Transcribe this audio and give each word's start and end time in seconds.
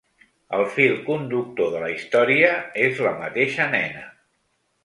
El 0.59 0.63
fil 0.77 0.95
conductor 1.09 1.69
de 1.75 1.83
la 1.85 1.91
història 1.97 2.51
és 2.87 3.05
la 3.09 3.15
mateixa 3.23 3.73
nena. 3.79 4.07